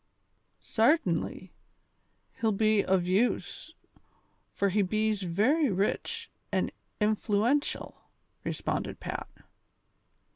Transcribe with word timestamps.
'X'artainly, 0.59 1.51
he'll 2.39 2.51
be 2.51 2.83
ov 2.87 3.05
use, 3.05 3.75
fur 4.51 4.69
he 4.69 4.81
bees 4.81 5.21
very 5.21 5.69
rich 5.69 6.31
an' 6.51 6.71
influatiell," 6.99 7.93
responded 8.43 8.99
Pat. 8.99 9.27